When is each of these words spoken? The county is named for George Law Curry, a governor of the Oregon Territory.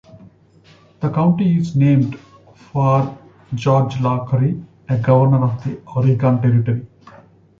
The 0.99 1.11
county 1.11 1.57
is 1.59 1.75
named 1.75 2.17
for 2.55 3.15
George 3.53 4.01
Law 4.01 4.27
Curry, 4.27 4.59
a 4.89 4.97
governor 4.97 5.43
of 5.43 5.63
the 5.63 5.79
Oregon 5.95 6.41
Territory. 6.41 6.87